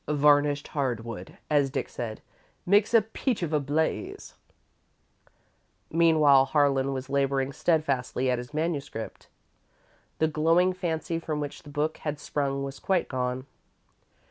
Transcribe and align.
"Varnished 0.07 0.69
hardwood," 0.69 1.37
as 1.47 1.69
Dick 1.69 1.87
said, 1.87 2.23
"makes 2.65 2.91
a 2.95 3.03
peach 3.03 3.43
of 3.43 3.53
a 3.53 3.59
blaze." 3.59 4.33
Meanwhile 5.91 6.45
Harlan 6.45 6.91
was 6.91 7.07
labouring 7.07 7.53
steadfastly 7.53 8.27
at 8.27 8.39
his 8.39 8.51
manuscript. 8.51 9.27
The 10.17 10.27
glowing 10.27 10.73
fancy 10.73 11.19
from 11.19 11.39
which 11.39 11.61
the 11.61 11.69
book 11.69 11.97
had 11.97 12.19
sprung 12.19 12.63
was 12.63 12.79
quite 12.79 13.07
gone. 13.09 13.45